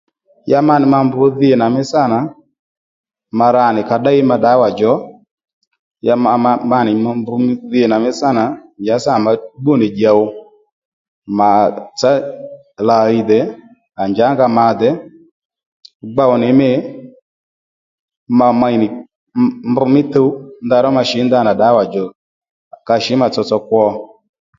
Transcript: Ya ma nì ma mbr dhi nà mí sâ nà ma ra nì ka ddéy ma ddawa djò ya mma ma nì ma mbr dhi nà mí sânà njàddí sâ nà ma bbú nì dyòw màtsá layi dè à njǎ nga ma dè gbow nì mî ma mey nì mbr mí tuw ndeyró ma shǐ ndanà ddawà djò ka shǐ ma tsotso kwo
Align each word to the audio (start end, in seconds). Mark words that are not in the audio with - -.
Ya 0.51 0.59
ma 0.67 0.75
nì 0.79 0.85
ma 0.93 0.99
mbr 1.05 1.23
dhi 1.39 1.49
nà 1.59 1.65
mí 1.73 1.81
sâ 1.91 2.01
nà 2.11 2.19
ma 3.37 3.45
ra 3.55 3.63
nì 3.75 3.81
ka 3.89 3.95
ddéy 3.99 4.19
ma 4.29 4.35
ddawa 4.39 4.67
djò 4.71 4.93
ya 6.07 6.13
mma 6.17 6.31
ma 6.69 6.79
nì 6.85 6.91
ma 7.03 7.11
mbr 7.19 7.35
dhi 7.71 7.81
nà 7.89 7.95
mí 8.03 8.09
sânà 8.19 8.43
njàddí 8.81 9.01
sâ 9.03 9.11
nà 9.13 9.19
ma 9.25 9.31
bbú 9.61 9.73
nì 9.79 9.87
dyòw 9.97 10.19
màtsá 11.37 12.09
layi 12.87 13.19
dè 13.29 13.39
à 14.01 14.03
njǎ 14.11 14.25
nga 14.33 14.45
ma 14.57 14.65
dè 14.81 14.89
gbow 16.13 16.33
nì 16.41 16.47
mî 16.59 16.69
ma 18.37 18.47
mey 18.61 18.75
nì 18.81 18.87
mbr 19.71 19.83
mí 19.93 20.01
tuw 20.13 20.29
ndeyró 20.65 20.89
ma 20.97 21.01
shǐ 21.09 21.17
ndanà 21.25 21.51
ddawà 21.55 21.81
djò 21.87 22.05
ka 22.87 22.95
shǐ 23.03 23.13
ma 23.21 23.27
tsotso 23.31 23.57
kwo 23.67 23.81